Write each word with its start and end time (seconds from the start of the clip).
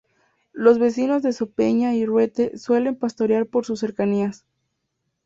Los 0.53 0.79
vecinos 0.79 1.21
de 1.21 1.31
Sopeña 1.31 1.93
y 1.93 2.07
Ruente 2.07 2.57
suelen 2.57 2.95
pastorear 2.95 3.45
por 3.45 3.67
sus 3.67 3.79
cercanías. 3.81 4.45